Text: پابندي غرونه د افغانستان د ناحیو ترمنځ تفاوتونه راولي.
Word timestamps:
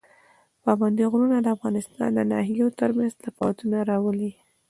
پابندي 0.63 1.03
غرونه 1.11 1.37
د 1.41 1.47
افغانستان 1.55 2.09
د 2.13 2.19
ناحیو 2.31 2.75
ترمنځ 2.79 3.11
تفاوتونه 3.25 3.77
راولي. 3.89 4.31